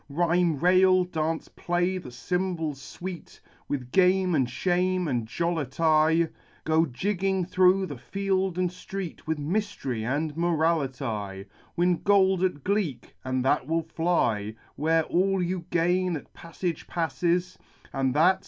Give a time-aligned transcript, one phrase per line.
[0.09, 6.27] Rhyme, rail, dance, play the cymbals sweet, With game, and shame, and jollity,
[6.63, 9.27] Go jigging through the field and street.
[9.27, 11.45] With inysfry and morality;
[11.75, 12.49] Win gold z.\.
[12.63, 17.59] gleek,— and that will fly, Where all you gain zX passage passes,—
[17.93, 18.39] And that's